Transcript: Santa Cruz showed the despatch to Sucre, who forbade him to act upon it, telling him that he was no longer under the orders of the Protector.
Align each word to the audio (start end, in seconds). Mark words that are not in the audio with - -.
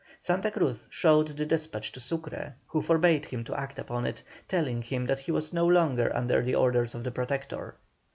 Santa 0.17 0.49
Cruz 0.49 0.87
showed 0.89 1.27
the 1.37 1.45
despatch 1.45 1.91
to 1.91 1.99
Sucre, 1.99 2.55
who 2.65 2.81
forbade 2.81 3.25
him 3.25 3.43
to 3.43 3.53
act 3.53 3.77
upon 3.77 4.07
it, 4.07 4.23
telling 4.47 4.81
him 4.81 5.05
that 5.05 5.19
he 5.19 5.31
was 5.31 5.53
no 5.53 5.67
longer 5.67 6.09
under 6.15 6.41
the 6.41 6.55
orders 6.55 6.95
of 6.95 7.03
the 7.03 7.11
Protector. 7.11 7.75